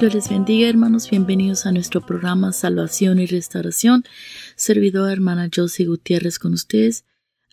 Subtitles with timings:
[0.00, 1.10] Dios les bendiga, hermanos.
[1.10, 4.02] Bienvenidos a nuestro programa Salvación y Restauración.
[4.56, 7.04] Servidor hermana Josie Gutiérrez con ustedes,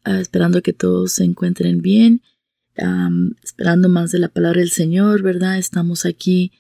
[0.06, 2.22] ah, esperando que todos se encuentren bien,
[3.44, 5.58] esperando más de la palabra del Señor, ¿verdad?
[5.58, 6.54] Estamos aquí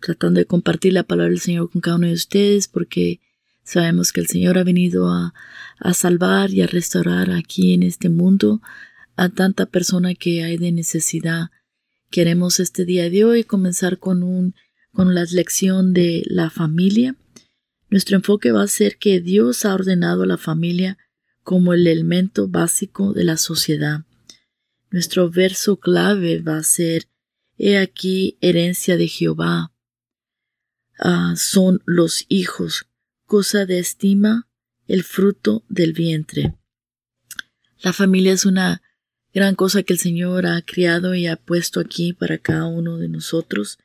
[0.00, 3.20] tratando de compartir la palabra del Señor con cada uno de ustedes porque
[3.64, 5.34] sabemos que el Señor ha venido a,
[5.80, 8.62] a salvar y a restaurar aquí en este mundo
[9.16, 11.50] a tanta persona que hay de necesidad.
[12.08, 14.54] Queremos este día de hoy comenzar con un
[14.92, 17.16] con la lección de la familia.
[17.90, 20.98] Nuestro enfoque va a ser que Dios ha ordenado la familia
[21.42, 24.04] como el elemento básico de la sociedad.
[24.90, 27.08] Nuestro verso clave va a ser
[27.56, 29.72] He aquí herencia de Jehová.
[30.98, 32.86] Ah, son los hijos,
[33.26, 34.48] cosa de estima,
[34.86, 36.54] el fruto del vientre.
[37.80, 38.82] La familia es una
[39.34, 43.08] gran cosa que el Señor ha criado y ha puesto aquí para cada uno de
[43.08, 43.78] nosotros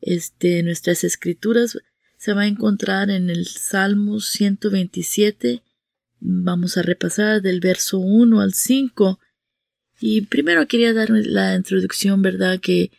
[0.00, 1.78] este, nuestras escrituras
[2.18, 5.62] se va a encontrar en el Salmo 127.
[6.20, 9.20] Vamos a repasar del verso 1 al 5.
[10.00, 12.60] Y primero quería dar la introducción, ¿verdad?
[12.60, 12.90] Que,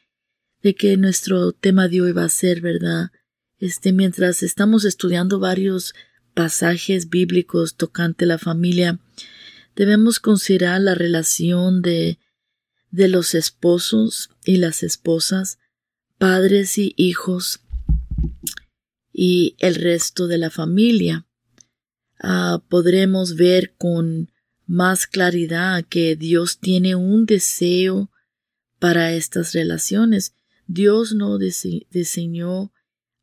[0.61, 3.11] de que nuestro tema de hoy va a ser, ¿verdad?
[3.59, 5.93] Este, mientras estamos estudiando varios
[6.33, 8.99] pasajes bíblicos tocante la familia,
[9.75, 12.19] debemos considerar la relación de,
[12.91, 15.57] de los esposos y las esposas,
[16.17, 17.61] padres y hijos
[19.13, 21.25] y el resto de la familia.
[22.19, 24.31] Ah, podremos ver con
[24.65, 28.11] más claridad que Dios tiene un deseo
[28.79, 30.33] para estas relaciones.
[30.67, 32.71] Dios no diseñó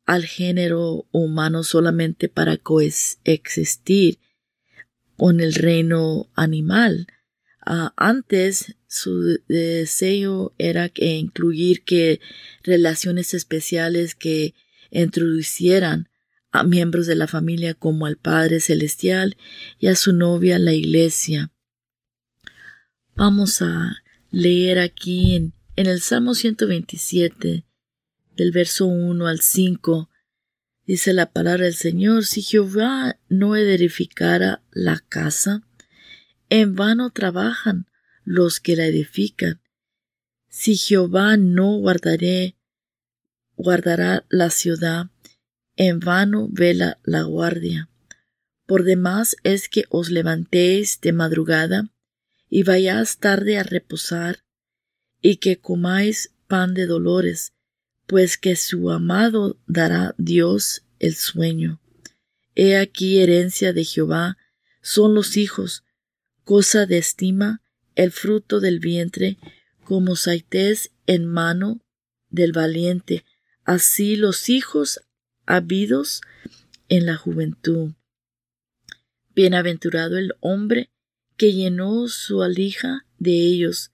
[0.05, 4.19] al género humano solamente para coexistir
[5.17, 7.07] con el reino animal.
[7.65, 12.21] Ah, antes su deseo era incluir que
[12.63, 14.55] relaciones especiales que
[14.89, 16.09] introducieran
[16.51, 19.35] a miembros de la familia como al Padre Celestial
[19.79, 21.51] y a su novia la Iglesia.
[23.15, 23.97] Vamos a
[24.31, 27.65] leer aquí en, en el Salmo 127,
[28.37, 30.09] del verso 1 al 5,
[30.85, 35.63] dice la palabra del Señor, si Jehová no edificara la casa,
[36.49, 37.87] en vano trabajan
[38.25, 39.61] los que la edifican.
[40.49, 42.55] Si Jehová no guardaré,
[43.55, 45.11] guardará la ciudad,
[45.75, 47.89] en vano vela la guardia.
[48.65, 51.91] Por demás es que os levantéis de madrugada
[52.49, 54.43] y vayáis tarde a reposar,
[55.21, 57.53] y que comáis pan de dolores,
[58.07, 61.81] pues que su amado dará Dios el sueño.
[62.55, 64.37] He aquí herencia de Jehová
[64.81, 65.83] son los hijos,
[66.43, 67.61] cosa de estima
[67.95, 69.37] el fruto del vientre,
[69.83, 71.81] como saités en mano
[72.29, 73.25] del valiente,
[73.63, 75.01] así los hijos
[75.45, 76.21] habidos
[76.89, 77.93] en la juventud.
[79.33, 80.91] Bienaventurado el hombre
[81.37, 83.91] que llenó su alija de ellos,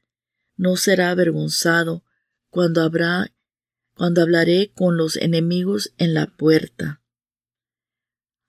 [0.56, 2.04] no será avergonzado
[2.50, 3.34] cuando habrá
[3.94, 7.02] cuando hablaré con los enemigos en la puerta.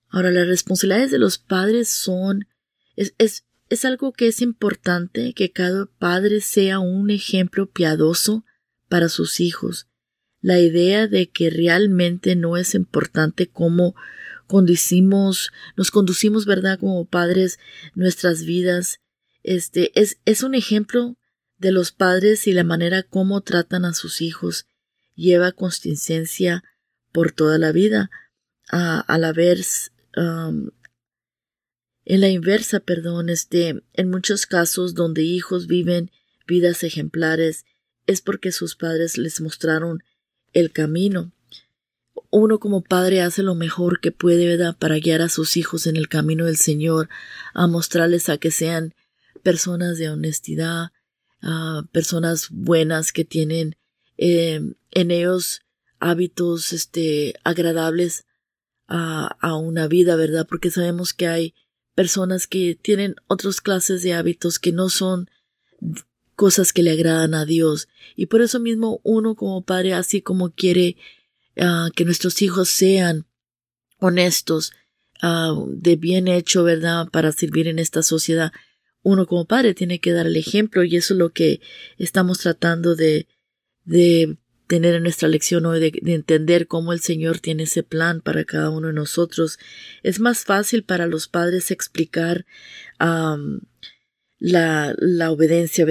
[0.08, 2.46] Ahora las responsabilidades de los padres son
[2.96, 8.44] es, es algo que es importante que cada padre sea un ejemplo piadoso
[8.90, 9.88] para sus hijos.
[10.42, 13.94] La idea de que realmente no es importante cómo
[14.46, 16.78] conducimos, nos conducimos, ¿verdad?
[16.78, 17.58] Como padres,
[17.94, 19.00] nuestras vidas.
[19.42, 21.16] Este es, es un ejemplo
[21.56, 24.66] de los padres y la manera como tratan a sus hijos.
[25.14, 26.62] Lleva consistencia
[27.10, 28.10] por toda la vida.
[28.70, 29.64] a al haber
[30.18, 30.68] um,
[32.04, 36.10] en la inversa, perdón, este, en muchos casos donde hijos viven
[36.46, 37.64] vidas ejemplares
[38.06, 40.02] es porque sus padres les mostraron
[40.52, 41.32] el camino.
[42.30, 46.08] Uno como padre hace lo mejor que puede, para guiar a sus hijos en el
[46.08, 47.08] camino del Señor,
[47.54, 48.94] a mostrarles a que sean
[49.42, 50.92] personas de honestidad,
[51.40, 53.76] a personas buenas que tienen
[54.16, 54.60] eh,
[54.90, 55.62] en ellos
[55.98, 58.26] hábitos este agradables
[58.88, 60.46] a una vida, ¿verdad?
[60.46, 61.54] Porque sabemos que hay
[61.94, 65.28] personas que tienen otras clases de hábitos que no son
[66.34, 67.88] cosas que le agradan a Dios.
[68.16, 70.96] Y por eso mismo uno como padre, así como quiere
[71.58, 73.26] ah, que nuestros hijos sean
[73.98, 74.72] honestos,
[75.22, 77.08] ah, de bien hecho, ¿verdad?
[77.10, 78.52] Para servir en esta sociedad.
[79.02, 81.60] Uno como padre tiene que dar el ejemplo y eso es lo que
[81.98, 83.26] estamos tratando de,
[83.84, 84.36] de
[84.72, 88.70] tener en nuestra lección hoy de, entender cómo el Señor tiene ese plan para cada
[88.70, 89.58] uno de nosotros.
[90.02, 92.46] Es más fácil para los padres explicar
[92.98, 95.84] la, la obediencia,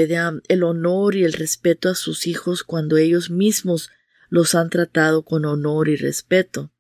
[0.47, 3.91] el honor y el respeto a sus hijos cuando ellos mismos
[4.29, 6.71] los han tratado con honor y respeto.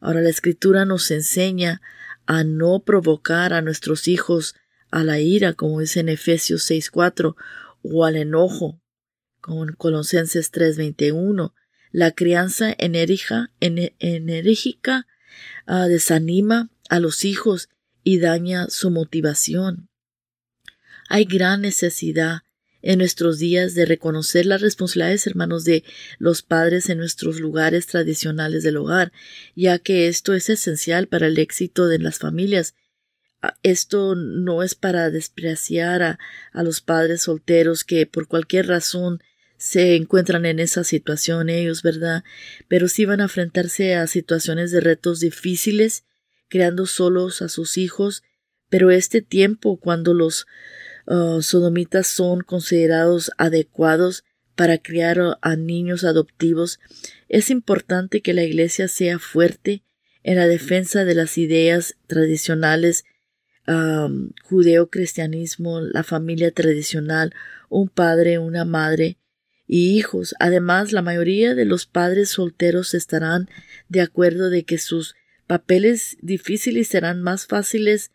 [0.00, 1.80] Ahora la escritura nos enseña
[2.26, 4.56] a no provocar a nuestros hijos
[4.90, 7.36] a la ira, como dice en Efesios 6.4,
[7.84, 8.80] o al enojo,
[9.48, 11.52] como en Colosenses 3.21.
[11.90, 15.06] La crianza enérgica, enérgica
[15.66, 17.70] uh, desanima a los hijos
[18.04, 19.88] y daña su motivación.
[21.08, 22.42] Hay gran necesidad
[22.82, 25.82] en nuestros días de reconocer las responsabilidades, hermanos, de
[26.18, 29.12] los padres en nuestros lugares tradicionales del hogar,
[29.56, 32.74] ya que esto es esencial para el éxito de las familias.
[33.40, 36.18] Ah, esto no es para despreciar a,
[36.52, 39.22] a los padres solteros que por cualquier razón
[39.58, 42.24] se encuentran en esa situación ellos, ¿verdad?
[42.68, 46.04] Pero sí van a enfrentarse a situaciones de retos difíciles,
[46.48, 48.22] creando solos a sus hijos,
[48.70, 50.46] pero este tiempo cuando los
[51.06, 54.24] uh, sodomitas son considerados adecuados
[54.54, 56.78] para criar a niños adoptivos,
[57.28, 59.82] es importante que la Iglesia sea fuerte
[60.22, 63.04] en la defensa de las ideas tradicionales
[63.66, 67.34] um, judeo-cristianismo, la familia tradicional,
[67.68, 69.18] un padre, una madre,
[69.68, 70.34] y hijos.
[70.40, 73.48] Además, la mayoría de los padres solteros estarán
[73.88, 75.14] de acuerdo de que sus
[75.46, 78.10] papeles difíciles serán más fáciles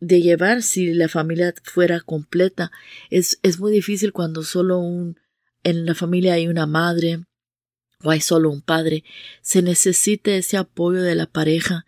[0.00, 2.70] de llevar si la familia fuera completa.
[3.10, 5.18] Es, es muy difícil cuando solo un,
[5.64, 7.24] en la familia hay una madre
[8.04, 9.02] o hay solo un padre.
[9.40, 11.84] Se necesita ese apoyo de la pareja.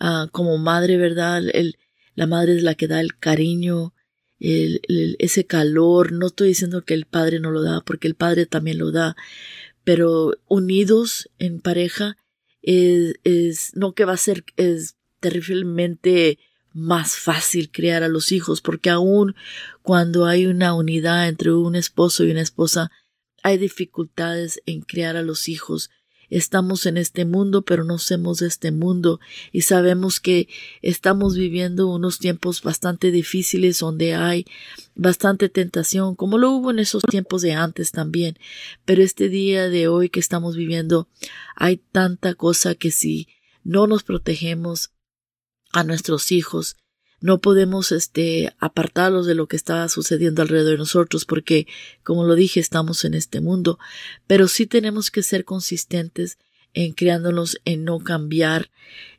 [0.00, 1.42] Uh, como madre, ¿verdad?
[1.52, 1.78] El,
[2.14, 3.94] la madre es la que da el cariño,
[4.40, 6.12] ese calor.
[6.12, 9.16] No estoy diciendo que el padre no lo da, porque el padre también lo da,
[9.84, 12.16] pero unidos en pareja
[12.62, 16.38] es, es no que va a ser es terriblemente
[16.72, 19.34] más fácil criar a los hijos, porque aún
[19.82, 22.90] cuando hay una unidad entre un esposo y una esposa,
[23.42, 25.90] hay dificultades en criar a los hijos
[26.34, 29.20] Estamos en este mundo, pero no somos de este mundo
[29.52, 30.48] y sabemos que
[30.82, 34.44] estamos viviendo unos tiempos bastante difíciles donde hay
[34.96, 38.36] bastante tentación, como lo hubo en esos tiempos de antes también.
[38.84, 41.06] Pero este día de hoy que estamos viviendo
[41.54, 43.28] hay tanta cosa que si
[43.62, 44.90] no nos protegemos
[45.70, 46.74] a nuestros hijos,
[47.24, 51.66] no podemos este apartarlos de lo que está sucediendo alrededor de nosotros porque
[52.02, 53.78] como lo dije estamos en este mundo.
[54.26, 56.36] Pero sí tenemos que ser consistentes
[56.74, 58.68] en criándonos en no cambiar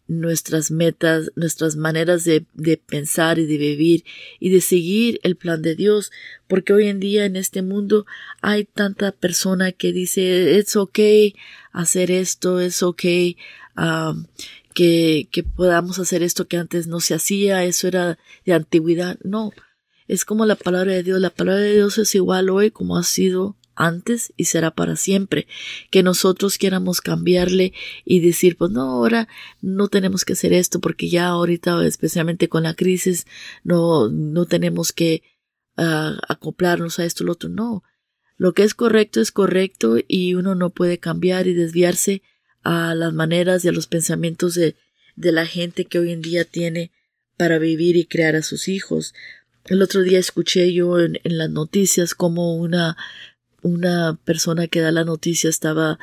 [0.07, 4.04] nuestras metas, nuestras maneras de, de, pensar y de vivir
[4.40, 6.12] y de seguir el plan de Dios,
[6.48, 8.06] porque hoy en día en este mundo
[8.40, 11.34] hay tanta persona que dice it's okay
[11.72, 13.36] hacer esto, es okay
[13.75, 14.28] um,
[14.75, 19.18] que, que podamos hacer esto que antes no se hacía, eso era de antigüedad.
[19.24, 19.51] No,
[20.07, 21.19] es como la palabra de Dios.
[21.19, 25.48] La palabra de Dios es igual hoy como ha sido antes y será para siempre.
[25.92, 27.74] Que nosotros quieramos cambiarle
[28.04, 29.30] y decir, pues no, ahora
[29.62, 33.25] no tenemos que hacer esto porque ya ahorita, especialmente con la crisis,
[33.63, 35.23] no, no tenemos que
[35.78, 37.47] uh, acoplarnos a esto o lo otro.
[37.49, 37.81] No.
[38.35, 42.21] Lo que es correcto es correcto y uno no puede cambiar y desviarse
[42.66, 44.76] a las maneras y a los pensamientos de,
[45.16, 46.92] de la gente que hoy en día tiene
[47.38, 49.14] para vivir y crear a sus hijos.
[49.66, 52.98] El otro día escuché yo en, en las noticias como una,
[53.62, 56.00] una persona que da la noticia estaba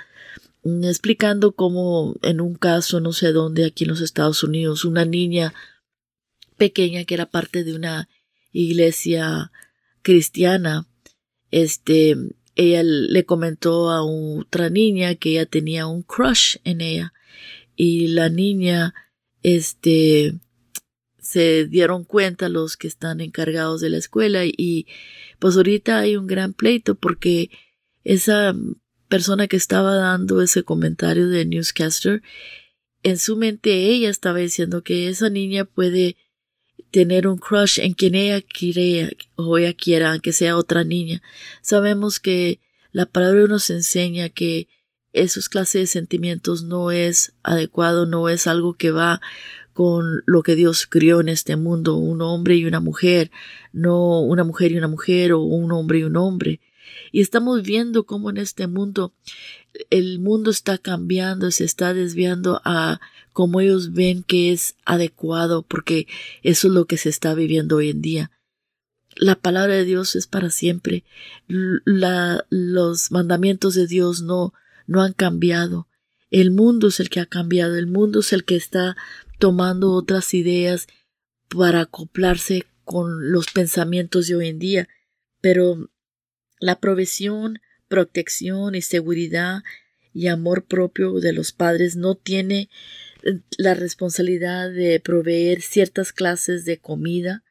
[0.62, 5.04] mm, explicando cómo en un caso no sé dónde aquí en los Estados Unidos una
[5.04, 5.52] niña
[6.56, 8.08] pequeña que era parte de una
[8.52, 9.50] iglesia
[10.02, 10.86] cristiana
[11.50, 12.16] este
[12.54, 17.12] ella le comentó a otra niña que ella tenía un crush en ella.
[17.76, 18.94] Y la niña
[19.42, 20.34] este
[21.18, 24.86] se dieron cuenta los que están encargados de la escuela y
[25.38, 27.50] pues ahorita hay un gran pleito porque
[28.04, 28.54] esa
[29.08, 32.22] persona que estaba dando ese comentario de newscaster
[33.02, 36.16] en su mente ella estaba diciendo que esa niña puede
[36.92, 41.22] tener un crush en quien ella quiere o ella quiera, aunque sea otra niña.
[41.62, 42.60] Sabemos que
[42.92, 44.68] la palabra nos enseña que
[45.12, 49.20] esos clases de sentimientos no es adecuado, no es algo que va
[49.72, 53.30] con lo que Dios crió en este mundo, un hombre y una mujer,
[53.72, 56.60] no una mujer y una mujer o un hombre y un hombre.
[57.10, 59.14] Y estamos viendo cómo en este mundo
[59.88, 63.00] el mundo está cambiando, se está desviando a
[63.32, 66.06] como ellos ven que es adecuado, porque
[66.42, 68.30] eso es lo que se está viviendo hoy en día.
[69.16, 71.04] La palabra de Dios es para siempre.
[71.48, 74.54] La, los mandamientos de Dios no,
[74.86, 75.88] no han cambiado.
[76.30, 77.76] El mundo es el que ha cambiado.
[77.76, 78.96] El mundo es el que está
[79.38, 80.86] tomando otras ideas
[81.48, 84.88] para acoplarse con los pensamientos de hoy en día.
[85.42, 85.90] Pero
[86.58, 89.62] la provisión, protección y seguridad
[90.14, 92.70] y amor propio de los padres no tiene
[93.58, 97.44] la responsabilidad de proveer ciertas clases de comida,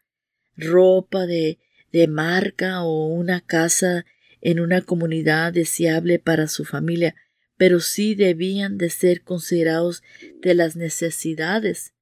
[0.55, 1.59] ropa de,
[1.91, 4.05] de marca o una casa
[4.41, 7.15] en una comunidad deseable para su familia,
[7.57, 10.03] pero sí debían de ser considerados
[10.41, 11.93] de las necesidades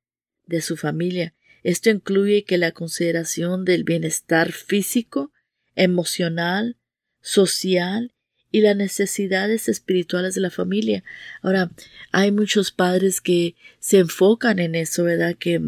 [0.45, 1.35] de su familia.
[1.63, 5.33] Esto incluye que la consideración del bienestar físico,
[5.75, 6.77] emocional,
[7.21, 8.13] social
[8.51, 11.03] y las necesidades espirituales de la familia.
[11.41, 11.71] Ahora,
[12.11, 15.35] hay muchos padres que se enfocan en eso, ¿verdad?
[15.37, 15.61] Que,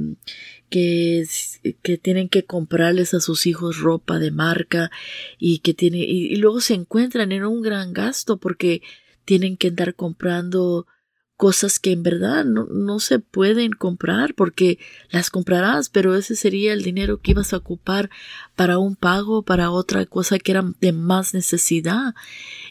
[0.70, 1.26] que,
[1.82, 4.92] que tienen que comprarles a sus hijos ropa de marca
[5.38, 8.82] y que tienen, y luego se encuentran en un gran gasto porque
[9.26, 10.88] tienen que andar comprando
[11.42, 14.78] cosas que en verdad no, no, se pueden comprar porque
[15.10, 18.12] las comprarás, pero ese sería el dinero que ibas a ocupar
[18.56, 22.14] para un pago, para otra cosa que era de más necesidad.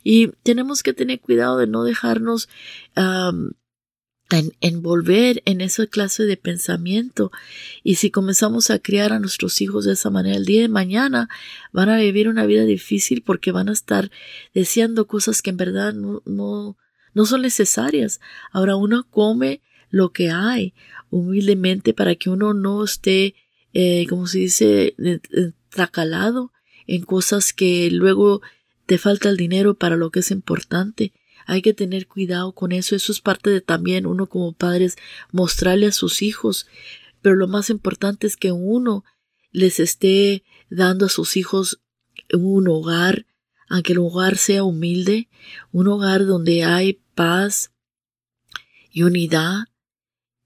[0.04, 2.48] Y tenemos que tener cuidado de no dejarnos
[2.94, 7.32] en, envolver en esa clase de pensamiento.
[7.82, 11.28] Y si comenzamos a criar a nuestros hijos de esa manera, el día de mañana
[11.72, 14.12] van a vivir una vida difícil porque van a estar
[14.54, 16.76] deseando cosas que en verdad no, no
[17.14, 18.20] no son necesarias.
[18.52, 20.74] Ahora uno come lo que hay
[21.10, 23.34] humildemente para que uno no esté,
[23.72, 24.94] eh, como se dice,
[25.68, 26.52] tracalado
[26.86, 28.40] en cosas que luego
[28.86, 31.12] te falta el dinero para lo que es importante.
[31.46, 32.94] Hay que tener cuidado con eso.
[32.94, 34.96] Eso es parte de también uno como padres
[35.32, 36.66] mostrarle a sus hijos.
[37.22, 39.04] Pero lo más importante es que uno
[39.52, 41.80] les esté dando a sus hijos
[42.32, 43.26] un hogar
[43.70, 45.28] aunque el hogar sea humilde,
[45.70, 47.70] un hogar donde hay paz
[48.90, 49.64] y unidad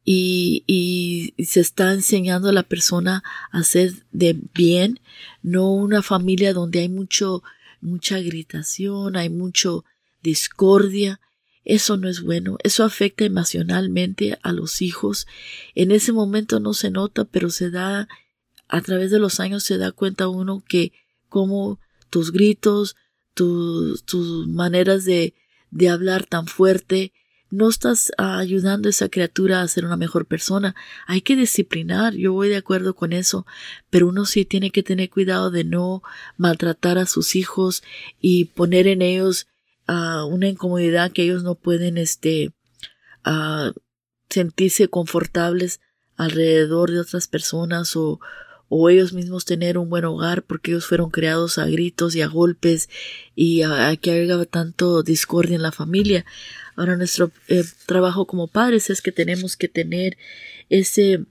[0.04, 5.00] y, y, se está enseñando a la persona a hacer de bien,
[5.42, 7.42] no una familia donde hay mucho,
[7.80, 9.86] mucha gritación, hay mucho
[10.22, 11.18] discordia.
[11.64, 15.26] Eso no es bueno, eso afecta emocionalmente a los hijos.
[15.74, 18.06] En ese momento no se nota, pero se da,
[18.68, 20.92] a través de los años se da cuenta uno que
[21.30, 22.96] como tus gritos,
[23.34, 25.34] tus, tus maneras de,
[25.70, 27.12] de hablar tan fuerte,
[27.50, 30.74] no estás ayudando a esa criatura a ser una mejor persona.
[31.06, 33.46] Hay que disciplinar, yo voy de acuerdo con eso,
[33.90, 36.02] pero uno sí tiene que tener cuidado de no
[36.36, 37.82] maltratar a sus hijos
[38.20, 39.46] y poner en ellos
[39.88, 42.52] uh, una incomodidad que ellos no pueden este
[43.24, 43.72] uh,
[44.28, 45.80] sentirse confortables
[46.16, 48.20] alrededor de otras personas o,
[48.76, 52.26] o ellos mismos tener un buen hogar porque ellos fueron creados a gritos y a
[52.26, 52.90] golpes
[53.36, 56.26] y a, que haya tanto discordia en la familia.
[56.74, 60.18] Ahora nuestro eh, trabajo como padres es que tenemos que tener
[60.70, 61.24] ese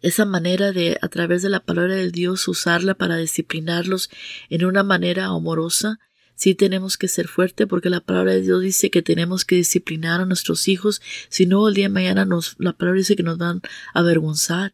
[0.00, 4.08] esa manera de a través de la palabra de Dios usarla para disciplinarlos
[4.48, 5.98] en una manera amorosa
[6.38, 10.20] sí tenemos que ser fuerte porque la palabra de Dios dice que tenemos que disciplinar
[10.20, 13.38] a nuestros hijos, si no el día de mañana nos, la palabra dice que nos
[13.38, 13.60] van
[13.92, 14.72] a avergonzar.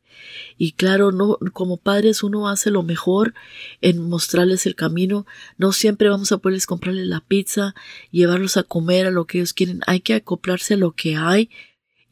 [0.58, 3.32] Y claro, no, como padres uno hace lo mejor
[3.80, 7.74] en mostrarles el camino, no siempre vamos a poderles comprarles la pizza,
[8.10, 11.48] llevarlos a comer a lo que ellos quieren, hay que acoplarse a lo que hay,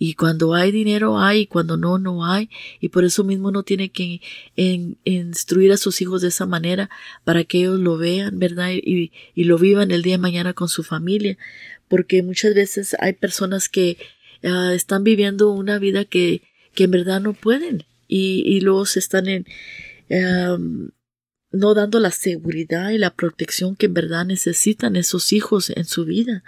[0.05, 2.51] y cuando hay dinero hay, y cuando no, no hay.
[2.81, 4.21] Y por eso mismo uno tiene que
[5.05, 6.91] instruir a sus hijos de esa manera
[7.23, 8.71] para que ellos lo vean, ¿verdad?
[8.73, 11.39] Y, lo vivan el día de mañana con su familia.
[11.87, 13.97] Porque muchas veces hay personas que
[14.43, 16.43] ah, están viviendo una vida que,
[16.75, 17.85] que en verdad no pueden.
[18.09, 19.47] Y, y luego se están en,
[21.53, 26.05] no dando la seguridad y la protección que en verdad necesitan esos hijos en su
[26.07, 26.43] vida.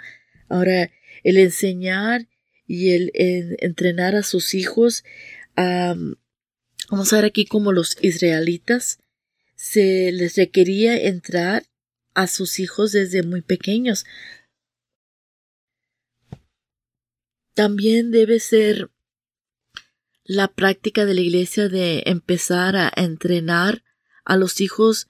[0.49, 0.91] Ahora,
[1.23, 2.27] el enseñar
[2.67, 5.03] y el, entrenar a sus hijos
[5.55, 8.99] vamos a ver aquí como los israelitas
[9.55, 11.65] se les requería entrar
[12.13, 14.05] a sus hijos desde muy pequeños.
[17.53, 18.89] También debe ser
[20.23, 23.83] la práctica de la iglesia de empezar a entrenar
[24.25, 25.07] a los hijos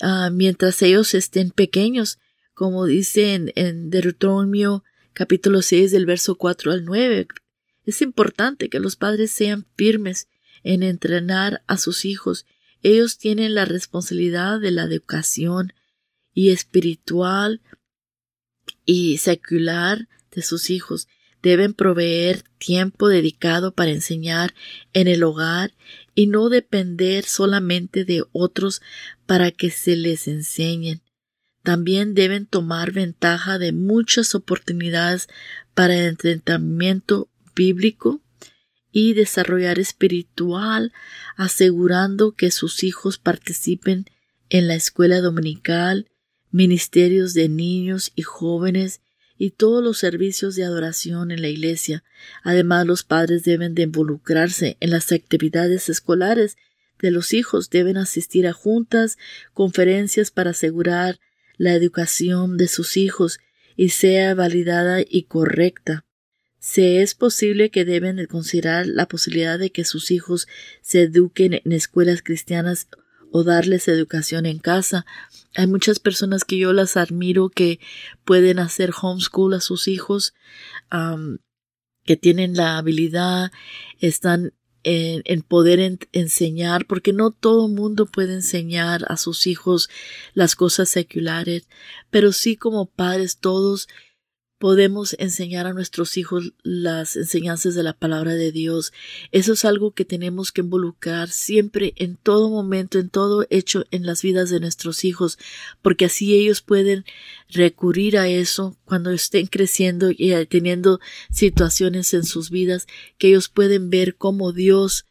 [0.00, 2.18] ah, mientras ellos estén pequeños,
[2.52, 4.82] como dice en, en Deuteronomio
[5.16, 7.28] capítulo 6 del verso 4 al 9.
[7.86, 10.28] Es importante que los padres sean firmes
[10.62, 12.44] en entrenar a sus hijos.
[12.82, 15.72] Ellos tienen la responsabilidad de la educación
[16.34, 17.62] y espiritual
[18.84, 21.08] y secular de sus hijos.
[21.40, 24.52] Deben proveer tiempo dedicado para enseñar
[24.92, 25.72] en el hogar
[26.14, 28.82] y no depender solamente de otros
[29.24, 31.00] para que se les enseñen.
[31.66, 35.26] También deben tomar ventaja de muchas oportunidades
[35.74, 38.20] para el entrenamiento bíblico
[38.92, 40.92] y desarrollar espiritual,
[41.36, 44.06] asegurando que sus hijos participen
[44.48, 46.08] en la escuela dominical,
[46.52, 49.00] ministerios de niños y jóvenes
[49.36, 52.04] y todos los servicios de adoración en la iglesia.
[52.44, 56.58] Además, los padres deben de involucrarse en las actividades escolares
[57.00, 59.18] de los hijos, deben asistir a juntas,
[59.52, 61.18] conferencias para asegurar
[61.56, 63.40] la educación de sus hijos
[63.76, 66.04] y sea validada y correcta.
[66.58, 70.48] Se es posible que deben de considerar la posibilidad de que sus hijos
[70.82, 72.88] se eduquen en escuelas cristianas
[73.30, 75.06] o darles educación en casa.
[75.54, 77.78] Hay muchas personas que yo las admiro que
[78.24, 80.34] pueden hacer homeschool a sus hijos,
[82.04, 83.52] que tienen la habilidad,
[84.00, 84.52] están
[84.88, 89.90] en, poder enseñar, porque no todo mundo puede enseñar a sus hijos
[90.32, 91.66] las cosas seculares,
[92.10, 93.88] pero sí como padres todos
[94.58, 98.92] podemos enseñar a nuestros hijos las enseñanzas de la palabra de Dios.
[99.30, 104.06] Eso es algo que tenemos que involucrar siempre, en todo momento, en todo hecho en
[104.06, 105.38] las vidas de nuestros hijos,
[105.82, 107.04] porque así ellos pueden
[107.48, 112.86] recurrir a eso cuando estén creciendo y teniendo situaciones en sus vidas,
[113.18, 115.04] que ellos pueden ver cómo Dios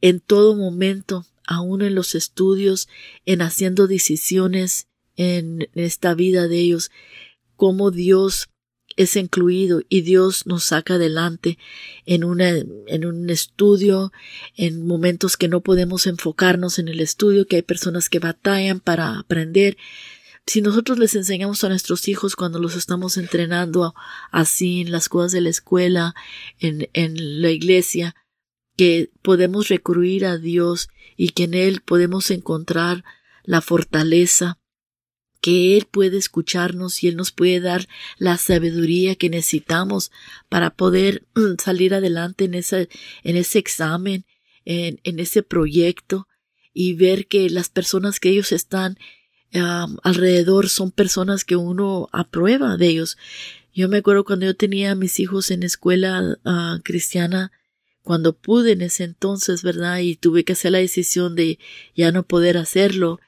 [0.00, 2.88] en todo momento, aún en los estudios,
[3.26, 6.92] en haciendo decisiones en esta vida de ellos,
[7.56, 8.48] cómo Dios
[8.98, 11.56] es incluido y Dios nos saca adelante
[12.04, 14.12] en una, en un estudio,
[14.56, 19.16] en momentos que no podemos enfocarnos en el estudio, que hay personas que batallan para
[19.16, 19.76] aprender.
[20.46, 23.94] Si nosotros les enseñamos a nuestros hijos cuando los estamos entrenando
[24.32, 26.16] así en las cosas de la escuela,
[26.58, 28.16] en, en la iglesia,
[28.76, 33.04] que podemos recurrir a Dios y que en Él podemos encontrar
[33.44, 34.58] la fortaleza,
[35.40, 40.10] que Él puede escucharnos y Él nos puede dar la sabiduría que necesitamos
[40.48, 42.88] para poder mm, salir adelante en, ese,
[43.22, 44.26] en ese examen,
[44.64, 46.26] en, en, ese proyecto
[46.72, 48.98] y ver que las personas que ellos están
[50.02, 53.16] alrededor son personas que uno aprueba de ellos.
[53.74, 57.52] Yo me acuerdo cuando yo tenía a mis hijos en escuela ah, cristiana,
[58.02, 59.98] cuando pude en ese entonces, ¿verdad?
[59.98, 61.58] Y tuve que hacer la decisión de
[61.94, 63.20] ya no poder hacerlo.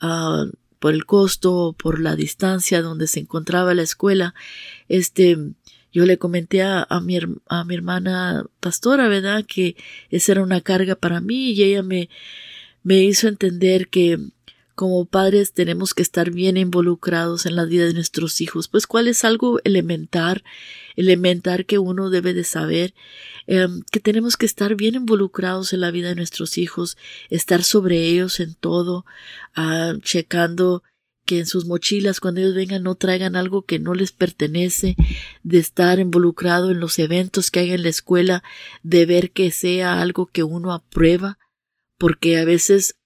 [0.00, 0.50] Uh,
[0.86, 4.36] por el costo, por la distancia donde se encontraba la escuela,
[4.88, 5.36] este,
[5.92, 7.18] yo le comenté a, mi,
[7.48, 9.44] a mi hermana pastora, ¿verdad?
[9.44, 9.74] Que
[10.10, 12.08] esa era una carga para mí y ella me,
[12.84, 14.20] me hizo entender que
[14.76, 19.08] como padres tenemos que estar bien involucrados en la vida de nuestros hijos, pues cuál
[19.08, 20.44] es algo elemental,
[20.96, 22.94] elemental que uno debe de saber,
[23.46, 26.98] em, que tenemos que estar bien involucrados en la vida de nuestros hijos,
[27.30, 29.06] estar sobre ellos en todo,
[29.54, 30.82] ah, checando
[31.24, 34.94] que en sus mochilas cuando ellos vengan no traigan algo que no les pertenece,
[35.42, 38.44] de estar involucrado en los eventos que hay en la escuela,
[38.82, 41.38] de ver que sea algo que uno aprueba,
[41.98, 42.96] porque a veces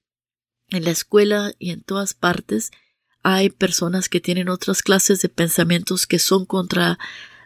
[0.71, 2.71] en la escuela y en todas partes
[3.23, 6.99] hay personas que tienen otras clases de pensamientos que son contra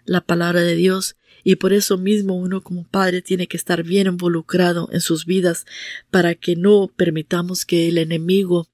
[0.05, 4.07] la palabra de Dios y por eso mismo uno como padre tiene que estar bien
[4.07, 5.67] involucrado en sus vidas
[6.11, 8.69] para que no permitamos que el enemigo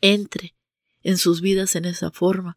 [0.00, 0.54] entre
[1.02, 2.56] en sus vidas en esa forma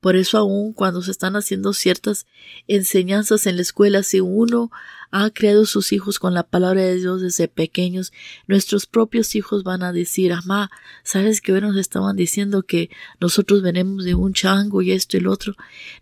[0.00, 2.26] por eso aún cuando se están haciendo ciertas
[2.68, 4.70] enseñanzas en la escuela, si uno
[5.10, 8.12] ha creado sus hijos con la palabra de Dios desde pequeños,
[8.46, 10.70] nuestros propios hijos van a decir, mamá,
[11.02, 15.20] ¿sabes que hoy nos estaban diciendo que nosotros venimos de un chango y esto y
[15.20, 15.54] lo otro?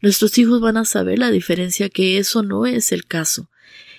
[0.03, 3.49] Nuestros hijos van a saber la diferencia que eso no es el caso.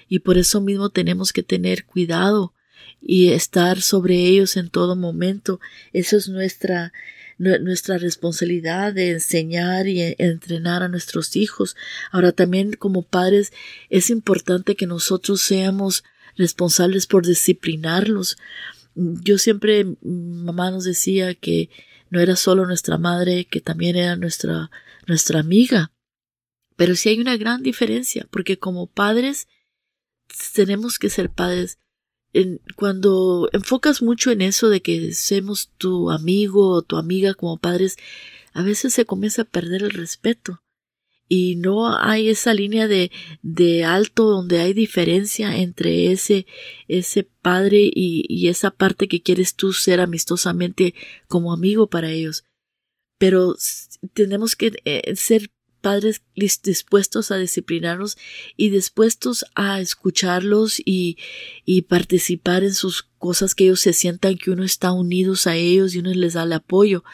[0.10, 2.54] Y por eso mismo tenemos que tener cuidado
[3.02, 5.60] y estar sobre ellos en todo momento.
[5.94, 6.94] Eso es nuestra
[7.38, 11.76] nuestra responsabilidad de enseñar y entrenar a nuestros hijos.
[12.12, 13.54] Ahora también como padres
[13.89, 16.04] es importante que nosotros seamos
[16.36, 18.38] responsables por disciplinarlos.
[18.95, 21.69] Yo siempre, mamá nos decía que
[22.10, 24.71] no era solo nuestra madre, que también era nuestra,
[25.06, 25.91] nuestra amiga.
[26.76, 29.47] Pero sí hay una gran diferencia, porque como padres
[30.54, 31.80] tenemos que ser padres
[32.76, 37.98] cuando enfocas mucho en eso de que seamos tu amigo o tu amiga como padres,
[38.54, 40.62] a veces se comienza a perder el respeto
[41.30, 43.12] y no hay esa línea de,
[43.42, 46.46] de alto donde hay diferencia entre ese,
[46.88, 50.96] ese padre y, y esa parte que quieres tú ser amistosamente
[51.28, 52.46] como amigo para ellos.
[53.18, 53.56] Pero
[54.13, 55.50] tenemos que eh, ser
[55.88, 58.17] padres dispuestos a disciplinarlos
[58.58, 61.17] y dispuestos a escucharlos y,
[61.63, 65.95] y participar en sus cosas que ellos se sientan que uno está unidos a ellos
[65.95, 67.06] y uno les da el apoyo.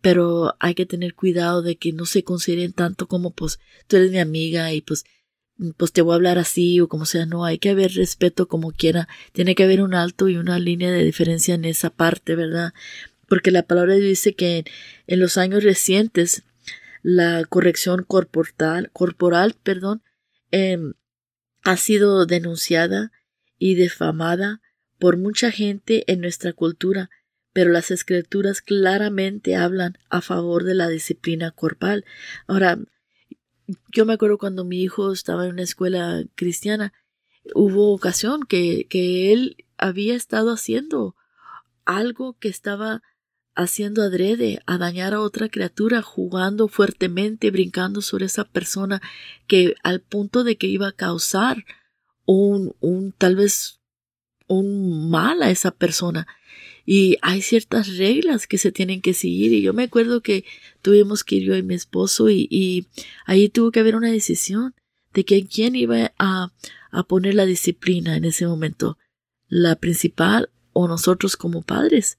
[0.00, 4.12] Pero hay que tener cuidado de que no se consideren tanto como pues tú eres
[4.12, 5.04] mi amiga y pues
[5.76, 8.72] pues te voy a hablar así o como sea, no, hay que haber respeto como
[8.72, 12.72] quiera, tiene que haber un alto y una línea de diferencia en esa parte, ¿verdad?
[13.28, 14.64] Porque la palabra dice que
[15.06, 16.44] en los años recientes
[17.08, 20.02] la corrección corporal, corporal perdón,
[20.50, 20.94] em,
[21.62, 23.12] ha sido denunciada
[23.60, 24.60] y defamada
[24.98, 27.08] por mucha gente en nuestra cultura,
[27.52, 32.04] pero las escrituras claramente hablan a favor de la disciplina corporal.
[32.48, 32.76] Ahora,
[33.92, 36.92] yo me acuerdo cuando mi hijo estaba en una escuela cristiana,
[37.54, 41.14] hubo ocasión que, que él había estado haciendo
[41.84, 43.04] algo que estaba
[43.56, 49.00] haciendo adrede a dañar a otra criatura, jugando fuertemente, brincando sobre esa persona,
[49.46, 51.64] que al punto de que iba a causar
[52.26, 53.80] un, un tal vez
[54.46, 56.26] un mal a esa persona.
[56.84, 59.52] Y hay ciertas reglas que se tienen que seguir.
[59.52, 60.44] Y yo me acuerdo que
[60.82, 62.86] tuvimos que ir yo y mi esposo y, y
[63.24, 64.74] ahí tuvo que haber una decisión
[65.12, 66.52] de que quién iba a,
[66.90, 68.98] a poner la disciplina en ese momento,
[69.48, 72.18] la principal o nosotros como padres.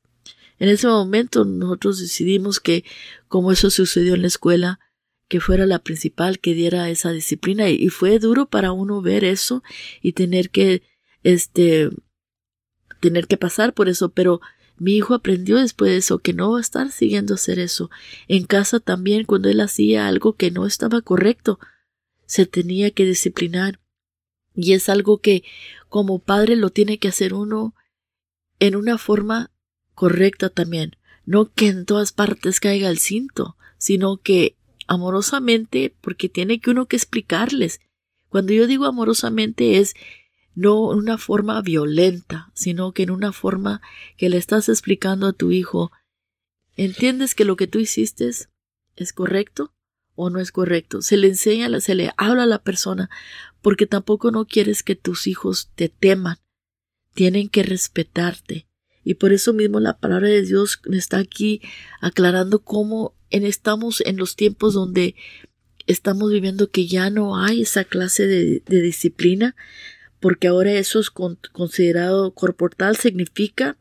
[0.59, 2.83] En ese momento nosotros decidimos que,
[3.27, 4.79] como eso sucedió en la escuela,
[5.27, 9.63] que fuera la principal que diera esa disciplina y, fue duro para uno ver eso
[10.01, 10.83] y tener que,
[11.23, 11.89] este,
[12.99, 14.41] tener que pasar por eso, pero
[14.77, 17.89] mi hijo aprendió después de eso que no va a estar siguiendo hacer eso.
[18.27, 21.59] En casa también, cuando él hacía algo que no estaba correcto,
[22.25, 23.79] se tenía que disciplinar.
[24.53, 25.43] Y es algo que
[25.89, 27.75] como padre lo tiene que hacer uno
[28.59, 29.51] en una forma
[29.97, 30.95] correcta también.
[31.25, 34.55] No que en todas partes caiga el cinto, sino que
[34.85, 37.81] amorosamente, porque tiene que uno que explicarles.
[38.29, 39.95] Cuando yo digo amorosamente es
[40.53, 43.81] no en una forma violenta, sino que en una forma
[44.17, 45.91] que le estás explicando a tu hijo,
[46.75, 49.73] ¿entiendes que lo que tú hiciste es correcto
[50.13, 51.01] o no es correcto?
[51.01, 53.09] Se le enseña, se le habla a la persona,
[53.63, 56.37] porque tampoco no quieres que tus hijos te teman.
[57.15, 58.66] Tienen que respetarte.
[59.07, 61.61] Y por eso mismo la palabra de Dios está aquí
[62.01, 65.15] aclarando cómo en, estamos en los tiempos donde
[65.85, 69.55] estamos viviendo que ya no hay esa clase de, disciplina,
[70.19, 73.77] porque ahora eso es considerado corporal, significa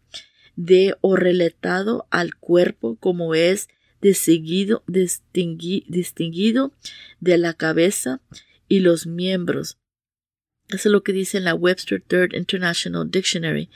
[0.55, 3.67] de o relatado al cuerpo como es
[4.01, 6.73] distinguido, distinguido
[7.19, 8.21] de la cabeza
[8.69, 9.77] y los miembros.
[10.69, 13.71] Eso es lo que dice en la Webster Third International Dictionary.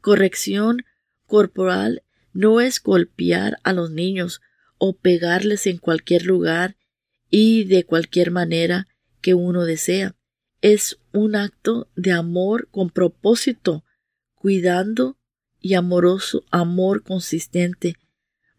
[0.00, 0.82] Corrección
[1.26, 4.40] corporal no es golpear a los niños
[4.78, 6.76] o pegarles en cualquier lugar
[7.30, 8.86] y de cualquier manera
[9.20, 10.14] que uno desea
[10.64, 13.84] es un acto de amor con propósito,
[14.34, 15.18] cuidando
[15.60, 17.96] y amoroso amor consistente.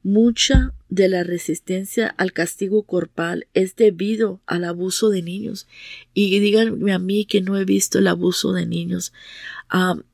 [0.06, 5.66] Mucha de la resistencia al castigo corporal es debido al abuso de niños.
[6.14, 9.14] Y díganme a mí que no he visto el abuso de niños.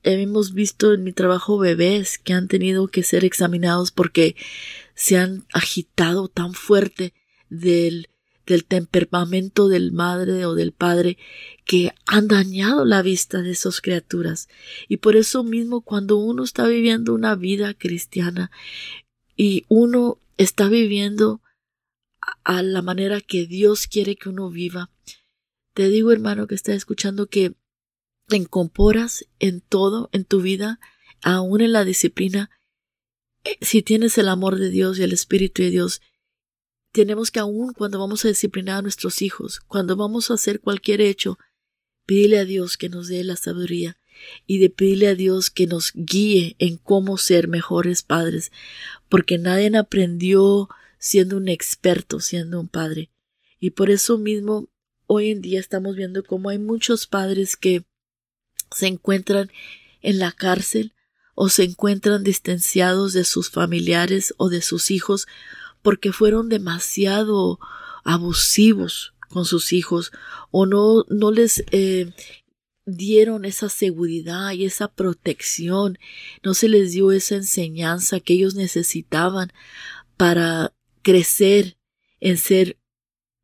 [0.03, 4.37] Hemos visto en mi trabajo bebés que han tenido que ser examinados porque
[4.95, 7.13] se han agitado tan fuerte
[7.49, 8.07] del
[8.45, 11.17] del temperamento del madre o del padre
[11.65, 14.47] que han dañado la vista de esas criaturas.
[14.87, 18.51] Y por eso mismo cuando uno está viviendo una vida cristiana
[19.43, 21.41] y uno está viviendo
[22.43, 24.91] a la manera que Dios quiere que uno viva,
[25.73, 27.55] te digo hermano que está escuchando que
[28.27, 30.79] te incorporas en todo, en tu vida,
[31.23, 32.51] aún en la disciplina,
[33.43, 36.01] eh, si tienes el amor de Dios y el Espíritu de Dios,
[36.91, 41.01] tenemos que aún cuando vamos a disciplinar a nuestros hijos, cuando vamos a hacer cualquier
[41.01, 41.39] hecho,
[42.05, 43.97] pedirle a Dios que nos dé la sabiduría
[44.45, 48.51] y de pedirle a Dios que nos guíe en cómo ser mejores padres,
[49.09, 53.09] porque nadie aprendió siendo un experto, siendo un padre.
[53.59, 54.69] Y por eso mismo
[55.07, 57.83] hoy en día estamos viendo cómo hay muchos padres que
[58.73, 59.51] se encuentran
[60.01, 60.93] en la cárcel
[61.35, 65.27] o se encuentran distanciados de sus familiares o de sus hijos
[65.81, 67.59] porque fueron demasiado
[68.03, 70.11] abusivos con sus hijos
[70.51, 72.13] o no, no les eh,
[72.85, 75.97] dieron esa seguridad y esa protección,
[76.43, 79.51] no se les dio esa enseñanza que ellos necesitaban
[80.17, 81.77] para crecer
[82.19, 82.77] en ser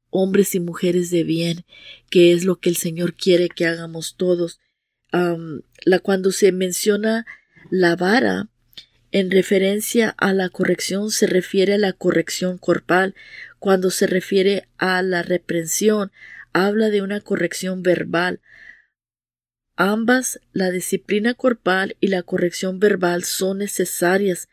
[0.09, 1.65] hombres y mujeres de bien,
[2.09, 4.59] que es lo que el Señor quiere que hagamos todos.
[6.03, 7.25] cuando se menciona
[7.69, 8.49] la vara,
[9.11, 13.15] en referencia a la corrección se refiere a la corrección corporal.
[13.59, 16.11] Cuando se refiere a la reprensión,
[16.51, 18.41] habla de una corrección verbal.
[19.77, 24.49] Ambas, la disciplina corporal y la corrección verbal, son necesarias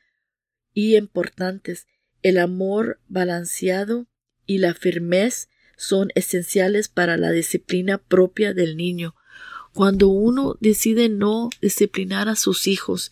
[0.73, 1.87] y importantes.
[2.23, 4.07] El amor balanceado
[4.47, 9.17] y la firmeza son esenciales para la disciplina propia del niño.
[9.73, 13.11] Cuando uno decide no disciplinar a sus hijos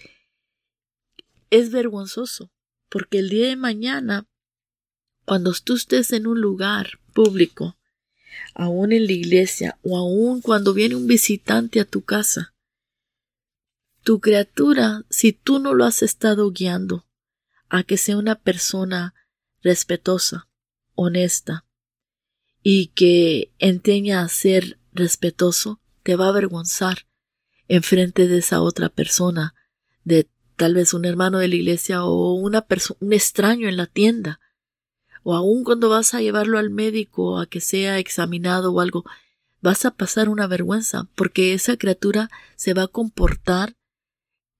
[1.50, 2.50] es vergonzoso,
[2.88, 4.26] porque el día de mañana
[5.24, 7.76] cuando tú estés en un lugar público,
[8.54, 12.54] aún en la iglesia o aún cuando viene un visitante a tu casa,
[14.02, 17.06] tu criatura, si tú no lo has estado guiando
[17.68, 19.14] a que sea una persona
[19.62, 20.48] respetuosa,
[20.94, 21.64] honesta
[22.62, 27.06] y que enseña a ser respetuoso, te va a avergonzar
[27.68, 29.54] en frente de esa otra persona,
[30.04, 32.66] de tal vez un hermano de la iglesia o una
[33.00, 34.40] un extraño en la tienda,
[35.22, 39.04] o aun cuando vas a llevarlo al médico a que sea examinado o algo,
[39.60, 43.76] vas a pasar una vergüenza, porque esa criatura se va a comportar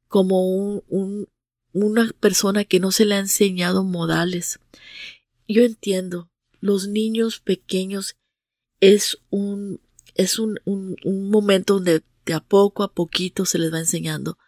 [0.09, 1.29] como un,
[1.73, 4.61] una persona que no se le ha enseñado modales.
[5.49, 8.17] Yo entiendo, los niños pequeños
[8.81, 9.81] es un,
[10.15, 14.39] es un, un, un momento donde de a poco a poquito se les va enseñando.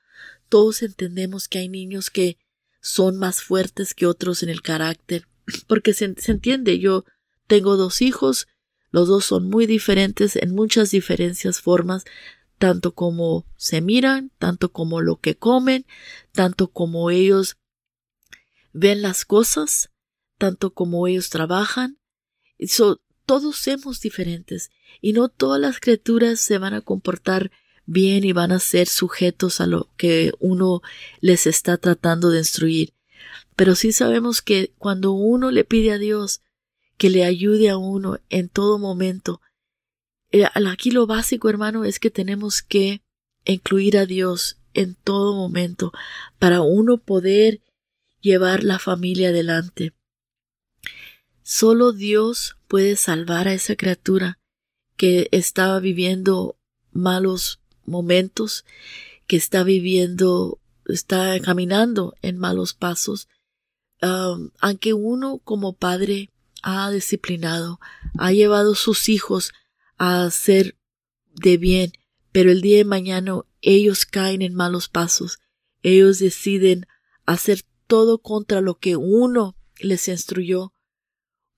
[0.49, 2.39] Todos entendemos que hay niños que
[2.81, 5.27] son más fuertes que otros en el carácter,
[5.67, 7.05] porque se, entiende, yo
[7.47, 8.47] tengo dos hijos,
[8.91, 12.05] los dos son muy diferentes en muchas diferencias formas,
[12.59, 15.87] tanto como se miran, tanto como lo que comen,
[16.33, 17.57] tanto como ellos
[18.73, 19.91] ven las cosas,
[20.39, 21.99] tanto como ellos trabajan.
[23.27, 27.51] todos somos diferentes y no todas las criaturas se van a comportar
[27.87, 30.81] bien y van a ser sujetos a lo que uno
[31.21, 32.94] les está tratando de instruir.
[33.57, 36.43] Pero sí sabemos que cuando uno le pide a Dios
[36.97, 39.41] que le ayude a uno en todo momento,
[40.31, 43.03] eh, aquí lo básico, hermano, es que tenemos que
[43.45, 45.93] incluir a Dios en todo momento
[46.39, 47.61] para uno poder
[48.21, 49.93] llevar la familia adelante.
[51.43, 54.39] Solo Dios puede salvar a esa criatura
[54.97, 56.57] que estaba viviendo
[56.93, 58.65] malos momentos,
[59.27, 63.29] que está viviendo, está caminando en malos pasos,
[64.61, 66.31] aunque uno como padre
[66.63, 67.81] ha disciplinado,
[68.19, 69.53] ha llevado sus hijos
[69.97, 70.77] a ser
[71.35, 71.93] de bien,
[72.33, 75.39] pero el día de mañana ellos caen en malos pasos,
[75.83, 76.87] ellos deciden
[77.27, 80.73] hacer todo contra lo que uno les instruyó.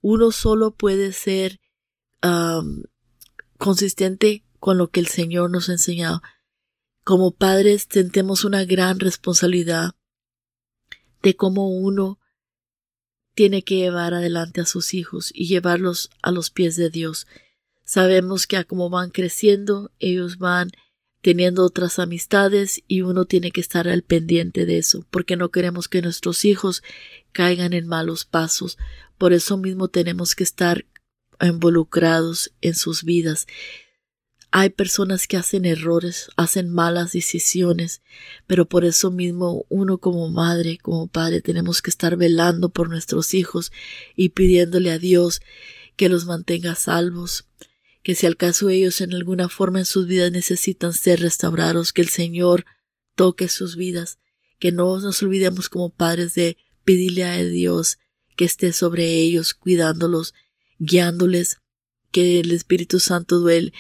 [0.01, 1.61] Uno solo puede ser
[3.59, 6.23] consistente con lo que el Señor nos ha enseñado.
[7.07, 9.95] Como padres tenemos una gran responsabilidad
[11.23, 12.19] de cómo uno
[13.37, 17.29] tiene que llevar adelante a sus hijos y llevarlos a los pies de Dios.
[17.85, 20.73] Sabemos que a como van creciendo, ellos van
[21.21, 25.87] teniendo otras amistades y uno tiene que estar al pendiente de eso, porque no queremos
[25.87, 26.83] que nuestros hijos
[27.31, 28.79] caigan en malos pasos.
[29.17, 30.85] Por eso mismo tenemos que estar
[31.41, 33.47] involucrados en sus vidas.
[34.59, 38.01] Hay personas que hacen errores, hacen malas decisiones,
[38.47, 43.35] pero por eso mismo uno como madre, como padre, tenemos que estar velando por nuestros
[43.35, 43.71] hijos
[44.15, 45.43] y pidiéndole a Dios
[45.97, 47.45] que los mantenga salvos,
[48.03, 52.01] que si al caso ellos en alguna forma en sus vidas necesitan ser restaurados, que
[52.01, 52.65] el Señor
[53.15, 54.19] toque sus vidas,
[54.59, 57.99] que no nos olvidemos como padres de pedirle a Dios
[58.37, 60.33] que esté sobre ellos, cuidándolos,
[60.79, 61.59] guiándoles,
[62.17, 63.75] que el Espíritu Santo duele,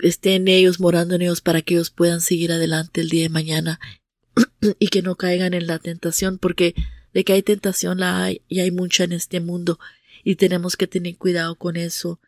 [0.00, 3.30] esté en ellos, morando en ellos, para que ellos puedan seguir adelante el día de
[3.30, 3.80] mañana
[4.78, 6.76] y que no caigan en la tentación, porque
[7.12, 9.80] de que hay tentación la hay y hay mucha en este mundo
[10.22, 12.20] y tenemos que tener cuidado con eso.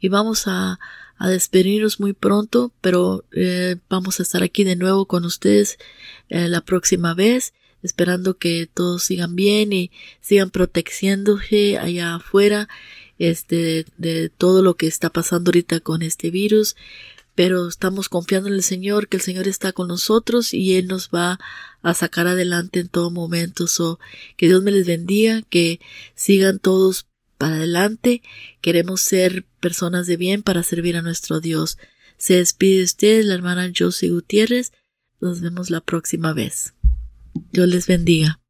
[0.00, 0.78] y vamos a
[1.18, 5.78] a despedirnos muy pronto, pero eh, vamos a estar aquí de nuevo con ustedes
[6.28, 12.68] eh, la próxima vez, esperando que todos sigan bien y sigan protegiéndose allá afuera
[13.18, 16.76] este, de todo lo que está pasando ahorita con este virus.
[17.36, 21.10] Pero estamos confiando en el Señor, que el Señor está con nosotros y Él nos
[21.10, 21.38] va
[21.82, 23.66] a sacar adelante en todo momento.
[23.66, 24.00] So,
[24.36, 25.78] que Dios me les bendiga, que
[26.14, 28.22] sigan todos para adelante.
[28.62, 31.76] Queremos ser personas de bien para servir a nuestro Dios.
[32.16, 34.72] Se despide usted, la hermana Josie Gutiérrez.
[35.20, 36.72] Nos vemos la próxima vez.
[37.52, 38.40] Dios les bendiga.